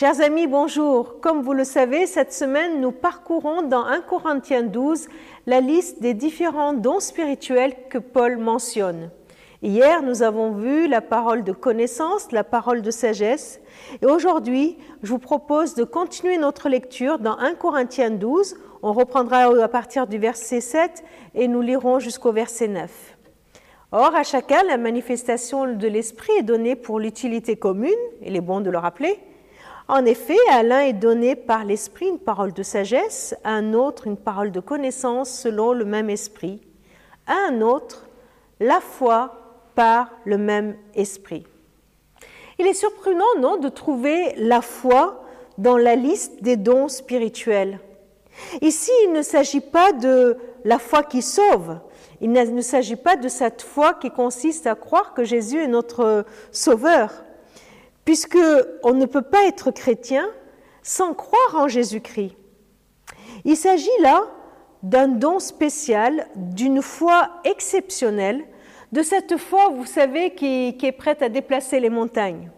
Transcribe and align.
Chers 0.00 0.20
amis, 0.20 0.46
bonjour. 0.46 1.18
Comme 1.20 1.42
vous 1.42 1.54
le 1.54 1.64
savez, 1.64 2.06
cette 2.06 2.32
semaine, 2.32 2.80
nous 2.80 2.92
parcourons 2.92 3.62
dans 3.62 3.84
1 3.84 4.02
Corinthiens 4.02 4.62
12 4.62 5.08
la 5.46 5.60
liste 5.60 6.00
des 6.00 6.14
différents 6.14 6.72
dons 6.72 7.00
spirituels 7.00 7.74
que 7.90 7.98
Paul 7.98 8.36
mentionne. 8.36 9.10
Hier, 9.60 10.04
nous 10.04 10.22
avons 10.22 10.52
vu 10.52 10.86
la 10.86 11.00
parole 11.00 11.42
de 11.42 11.50
connaissance, 11.50 12.30
la 12.30 12.44
parole 12.44 12.82
de 12.82 12.92
sagesse. 12.92 13.60
Et 14.00 14.06
aujourd'hui, 14.06 14.78
je 15.02 15.08
vous 15.08 15.18
propose 15.18 15.74
de 15.74 15.82
continuer 15.82 16.38
notre 16.38 16.68
lecture 16.68 17.18
dans 17.18 17.36
1 17.36 17.56
Corinthiens 17.56 18.10
12. 18.10 18.54
On 18.84 18.92
reprendra 18.92 19.46
à 19.60 19.68
partir 19.68 20.06
du 20.06 20.18
verset 20.18 20.60
7 20.60 21.02
et 21.34 21.48
nous 21.48 21.60
lirons 21.60 21.98
jusqu'au 21.98 22.30
verset 22.30 22.68
9. 22.68 23.16
Or, 23.90 24.14
à 24.14 24.22
chacun, 24.22 24.62
la 24.62 24.76
manifestation 24.76 25.74
de 25.74 25.88
l'Esprit 25.88 26.34
est 26.38 26.44
donnée 26.44 26.76
pour 26.76 27.00
l'utilité 27.00 27.56
commune, 27.56 27.90
il 28.22 28.36
est 28.36 28.40
bon 28.40 28.60
de 28.60 28.70
le 28.70 28.78
rappeler. 28.78 29.18
En 29.90 30.04
effet, 30.04 30.36
à 30.50 30.62
l'un 30.62 30.80
est 30.80 30.92
donné 30.92 31.34
par 31.34 31.64
l'Esprit 31.64 32.08
une 32.08 32.18
parole 32.18 32.52
de 32.52 32.62
sagesse, 32.62 33.34
à 33.42 33.52
un 33.52 33.72
autre 33.72 34.06
une 34.06 34.18
parole 34.18 34.52
de 34.52 34.60
connaissance 34.60 35.30
selon 35.30 35.72
le 35.72 35.86
même 35.86 36.10
Esprit, 36.10 36.60
à 37.26 37.34
un 37.48 37.62
autre 37.62 38.06
la 38.60 38.80
foi 38.80 39.32
par 39.74 40.10
le 40.26 40.36
même 40.36 40.76
Esprit. 40.94 41.46
Il 42.58 42.66
est 42.66 42.74
surprenant, 42.74 43.24
non, 43.40 43.56
de 43.56 43.70
trouver 43.70 44.34
la 44.36 44.60
foi 44.60 45.24
dans 45.56 45.78
la 45.78 45.94
liste 45.94 46.42
des 46.42 46.56
dons 46.56 46.88
spirituels. 46.88 47.80
Ici, 48.60 48.90
il 49.06 49.12
ne 49.12 49.22
s'agit 49.22 49.62
pas 49.62 49.92
de 49.92 50.36
la 50.64 50.78
foi 50.78 51.02
qui 51.02 51.22
sauve, 51.22 51.78
il 52.20 52.30
ne 52.30 52.60
s'agit 52.60 52.96
pas 52.96 53.16
de 53.16 53.28
cette 53.28 53.62
foi 53.62 53.94
qui 53.94 54.10
consiste 54.10 54.66
à 54.66 54.74
croire 54.74 55.14
que 55.14 55.24
Jésus 55.24 55.62
est 55.62 55.68
notre 55.68 56.26
sauveur, 56.52 57.24
puisque 58.08 58.38
on 58.84 58.94
ne 58.94 59.04
peut 59.04 59.20
pas 59.20 59.44
être 59.44 59.70
chrétien 59.70 60.30
sans 60.82 61.12
croire 61.12 61.56
en 61.56 61.68
Jésus-Christ. 61.68 62.34
Il 63.44 63.54
s'agit 63.54 64.00
là 64.00 64.24
d'un 64.82 65.08
don 65.08 65.38
spécial, 65.40 66.26
d'une 66.34 66.80
foi 66.80 67.28
exceptionnelle, 67.44 68.42
de 68.92 69.02
cette 69.02 69.36
foi, 69.36 69.68
vous 69.68 69.84
savez, 69.84 70.34
qui, 70.34 70.74
est 70.82 70.92
prête 70.92 71.20
à 71.20 71.28
déplacer 71.28 71.80
les 71.80 71.90
montagnes. 71.90 72.50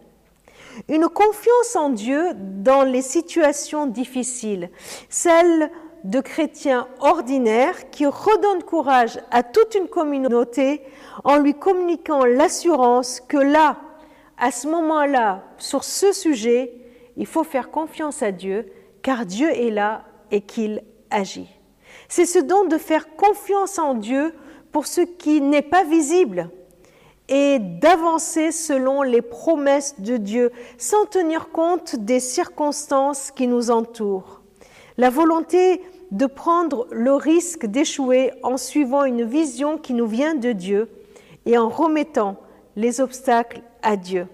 Une 0.87 1.09
confiance 1.09 1.75
en 1.75 1.89
Dieu 1.89 2.31
dans 2.33 2.83
les 2.83 3.01
situations 3.01 3.87
difficiles, 3.87 4.69
celle 5.09 5.69
de 6.05 6.21
chrétiens 6.21 6.87
ordinaires 7.01 7.89
qui 7.89 8.05
redonnent 8.05 8.63
courage 8.63 9.19
à 9.31 9.43
toute 9.43 9.75
une 9.75 9.89
communauté 9.89 10.81
en 11.25 11.35
lui 11.35 11.55
communiquant 11.55 12.23
l'assurance 12.23 13.19
que 13.19 13.35
là, 13.35 13.75
à 14.41 14.49
ce 14.49 14.67
moment-là, 14.67 15.43
sur 15.59 15.83
ce 15.83 16.11
sujet, 16.11 16.73
il 17.15 17.27
faut 17.27 17.43
faire 17.43 17.69
confiance 17.69 18.23
à 18.23 18.31
Dieu, 18.31 18.65
car 19.03 19.27
Dieu 19.27 19.51
est 19.51 19.69
là 19.69 20.03
et 20.31 20.41
qu'il 20.41 20.81
agit. 21.11 21.47
C'est 22.09 22.25
ce 22.25 22.39
don 22.39 22.65
de 22.65 22.79
faire 22.79 23.15
confiance 23.15 23.77
en 23.77 23.93
Dieu 23.93 24.33
pour 24.71 24.87
ce 24.87 25.01
qui 25.01 25.41
n'est 25.41 25.61
pas 25.61 25.83
visible 25.83 26.49
et 27.29 27.59
d'avancer 27.59 28.51
selon 28.51 29.03
les 29.03 29.21
promesses 29.21 30.01
de 30.01 30.17
Dieu 30.17 30.51
sans 30.79 31.05
tenir 31.05 31.49
compte 31.49 31.95
des 31.95 32.19
circonstances 32.19 33.29
qui 33.29 33.45
nous 33.45 33.69
entourent. 33.69 34.41
La 34.97 35.11
volonté 35.11 35.83
de 36.09 36.25
prendre 36.25 36.87
le 36.89 37.13
risque 37.13 37.67
d'échouer 37.67 38.31
en 38.41 38.57
suivant 38.57 39.03
une 39.03 39.23
vision 39.23 39.77
qui 39.77 39.93
nous 39.93 40.07
vient 40.07 40.33
de 40.33 40.51
Dieu 40.51 40.89
et 41.45 41.59
en 41.59 41.69
remettant 41.69 42.37
les 42.75 43.01
obstacles 43.01 43.61
à 43.81 43.95
Dieu. 43.95 44.27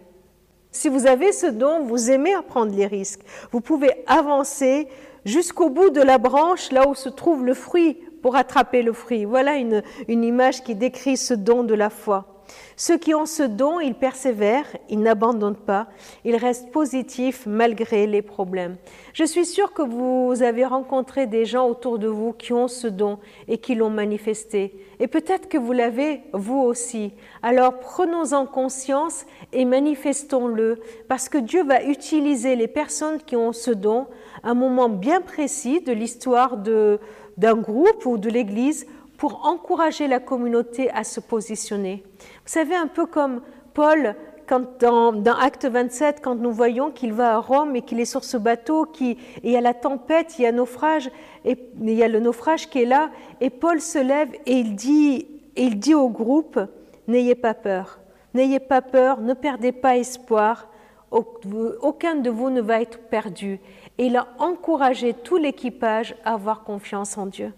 Si 0.71 0.89
vous 0.89 1.07
avez 1.07 1.31
ce 1.31 1.47
don, 1.47 1.83
vous 1.83 2.11
aimez 2.11 2.35
prendre 2.47 2.75
les 2.75 2.85
risques. 2.85 3.21
Vous 3.51 3.61
pouvez 3.61 4.03
avancer 4.05 4.87
jusqu'au 5.25 5.69
bout 5.69 5.89
de 5.89 6.01
la 6.01 6.17
branche, 6.17 6.71
là 6.71 6.87
où 6.87 6.93
se 6.93 7.09
trouve 7.09 7.43
le 7.45 7.53
fruit, 7.53 7.97
pour 8.21 8.35
attraper 8.35 8.83
le 8.83 8.93
fruit. 8.93 9.25
Voilà 9.25 9.55
une, 9.55 9.81
une 10.07 10.23
image 10.23 10.63
qui 10.63 10.75
décrit 10.75 11.17
ce 11.17 11.33
don 11.33 11.63
de 11.63 11.73
la 11.73 11.89
foi. 11.89 12.36
Ceux 12.75 12.97
qui 12.97 13.15
ont 13.15 13.25
ce 13.25 13.43
don, 13.43 13.79
ils 13.79 13.95
persévèrent, 13.95 14.67
ils 14.89 14.99
n'abandonnent 14.99 15.55
pas, 15.55 15.87
ils 16.25 16.35
restent 16.35 16.71
positifs 16.71 17.45
malgré 17.45 18.07
les 18.07 18.21
problèmes. 18.21 18.77
Je 19.13 19.23
suis 19.23 19.45
sûre 19.45 19.73
que 19.73 19.81
vous 19.81 20.43
avez 20.43 20.65
rencontré 20.65 21.25
des 21.25 21.45
gens 21.45 21.67
autour 21.67 21.97
de 21.97 22.07
vous 22.07 22.33
qui 22.33 22.53
ont 22.53 22.67
ce 22.67 22.87
don 22.87 23.17
et 23.47 23.57
qui 23.57 23.75
l'ont 23.75 23.89
manifesté. 23.89 24.75
Et 24.99 25.07
peut-être 25.07 25.49
que 25.49 25.57
vous 25.57 25.73
l'avez 25.73 26.21
vous 26.33 26.59
aussi. 26.59 27.13
Alors 27.41 27.79
prenons-en 27.79 28.45
conscience 28.45 29.25
et 29.53 29.65
manifestons-le 29.65 30.79
parce 31.07 31.29
que 31.29 31.37
Dieu 31.37 31.63
va 31.63 31.83
utiliser 31.83 32.55
les 32.55 32.67
personnes 32.67 33.19
qui 33.25 33.35
ont 33.35 33.53
ce 33.53 33.71
don 33.71 34.07
à 34.43 34.49
un 34.49 34.53
moment 34.53 34.89
bien 34.89 35.21
précis 35.21 35.81
de 35.81 35.91
l'histoire 35.91 36.57
d'un 36.57 37.55
groupe 37.55 38.05
ou 38.05 38.17
de 38.17 38.29
l'Église 38.29 38.85
pour 39.17 39.45
encourager 39.45 40.07
la 40.07 40.19
communauté 40.19 40.89
à 40.91 41.03
se 41.03 41.19
positionner. 41.19 42.03
Vous 42.19 42.51
savez, 42.51 42.75
un 42.75 42.87
peu 42.87 43.05
comme 43.05 43.41
Paul, 43.73 44.15
quand 44.47 44.79
dans, 44.79 45.11
dans 45.11 45.35
Acte 45.35 45.65
27, 45.65 46.21
quand 46.23 46.35
nous 46.35 46.51
voyons 46.51 46.91
qu'il 46.91 47.13
va 47.13 47.35
à 47.35 47.37
Rome 47.37 47.75
et 47.75 47.81
qu'il 47.81 47.99
est 47.99 48.05
sur 48.05 48.23
ce 48.23 48.37
bateau, 48.37 48.85
qui, 48.85 49.17
il 49.43 49.51
y 49.51 49.57
a 49.57 49.61
la 49.61 49.73
tempête, 49.73 50.39
il 50.39 50.43
y 50.43 50.45
a 50.45 50.51
naufrage, 50.51 51.11
et 51.45 51.57
il 51.81 51.93
y 51.93 52.03
a 52.03 52.07
le 52.07 52.19
naufrage 52.19 52.69
qui 52.69 52.83
est 52.83 52.85
là, 52.85 53.09
et 53.41 53.49
Paul 53.49 53.81
se 53.81 53.99
lève 53.99 54.29
et 54.45 54.53
il 54.53 54.75
dit, 54.75 55.27
et 55.55 55.63
il 55.63 55.79
dit 55.79 55.95
au 55.95 56.09
groupe, 56.09 56.59
n'ayez 57.07 57.35
pas 57.35 57.53
peur, 57.53 57.99
n'ayez 58.33 58.59
pas 58.59 58.81
peur, 58.81 59.19
ne 59.19 59.33
perdez 59.33 59.71
pas 59.71 59.97
espoir, 59.97 60.69
aucun 61.11 62.15
de 62.15 62.29
vous 62.29 62.49
ne 62.49 62.61
va 62.61 62.81
être 62.81 62.99
perdu. 63.09 63.59
Et 63.97 64.07
il 64.07 64.17
a 64.17 64.27
encouragé 64.39 65.13
tout 65.13 65.37
l'équipage 65.37 66.15
à 66.23 66.33
avoir 66.33 66.63
confiance 66.63 67.17
en 67.17 67.25
Dieu. 67.25 67.53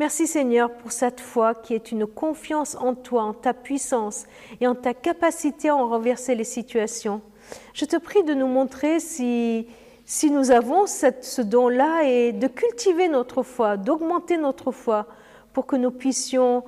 Merci 0.00 0.26
Seigneur 0.26 0.72
pour 0.72 0.92
cette 0.92 1.20
foi 1.20 1.54
qui 1.54 1.74
est 1.74 1.92
une 1.92 2.06
confiance 2.06 2.74
en 2.74 2.94
toi, 2.94 3.22
en 3.22 3.34
ta 3.34 3.52
puissance 3.52 4.24
et 4.58 4.66
en 4.66 4.74
ta 4.74 4.94
capacité 4.94 5.68
à 5.68 5.74
renverser 5.74 6.34
les 6.34 6.44
situations. 6.44 7.20
Je 7.74 7.84
te 7.84 7.98
prie 7.98 8.24
de 8.24 8.32
nous 8.32 8.46
montrer 8.46 8.98
si, 8.98 9.66
si 10.06 10.30
nous 10.30 10.52
avons 10.52 10.86
ce 10.86 11.42
don-là 11.42 12.04
et 12.04 12.32
de 12.32 12.46
cultiver 12.46 13.10
notre 13.10 13.42
foi, 13.42 13.76
d'augmenter 13.76 14.38
notre 14.38 14.72
foi 14.72 15.06
pour 15.52 15.66
que 15.66 15.76
nous 15.76 15.90
puissions 15.90 16.64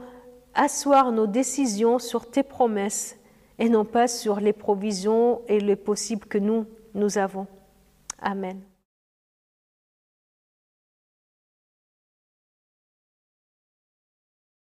asseoir 0.52 1.10
nos 1.10 1.26
décisions 1.26 1.98
sur 1.98 2.30
tes 2.30 2.42
promesses 2.42 3.16
et 3.58 3.70
non 3.70 3.86
pas 3.86 4.08
sur 4.08 4.40
les 4.40 4.52
provisions 4.52 5.40
et 5.48 5.58
les 5.58 5.76
possibles 5.76 6.26
que 6.26 6.36
nous, 6.36 6.66
nous 6.94 7.16
avons. 7.16 7.46
Amen. 8.20 8.60